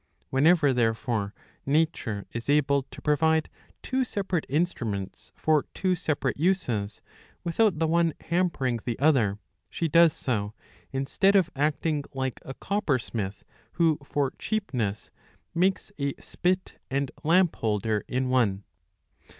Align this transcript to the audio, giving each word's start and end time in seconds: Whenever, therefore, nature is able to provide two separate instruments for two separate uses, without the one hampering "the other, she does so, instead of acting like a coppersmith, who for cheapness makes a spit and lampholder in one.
Whenever, 0.31 0.73
therefore, 0.73 1.31
nature 1.63 2.25
is 2.31 2.49
able 2.49 2.81
to 2.89 3.03
provide 3.03 3.49
two 3.83 4.03
separate 4.03 4.47
instruments 4.49 5.31
for 5.35 5.65
two 5.75 5.95
separate 5.95 6.37
uses, 6.37 7.01
without 7.43 7.77
the 7.77 7.85
one 7.85 8.11
hampering 8.21 8.79
"the 8.83 8.97
other, 8.97 9.37
she 9.69 9.87
does 9.87 10.11
so, 10.11 10.55
instead 10.91 11.35
of 11.35 11.51
acting 11.55 12.03
like 12.15 12.39
a 12.43 12.55
coppersmith, 12.55 13.43
who 13.73 13.99
for 14.03 14.33
cheapness 14.39 15.11
makes 15.53 15.91
a 15.99 16.15
spit 16.19 16.79
and 16.89 17.11
lampholder 17.23 18.01
in 18.07 18.27
one. 18.27 18.63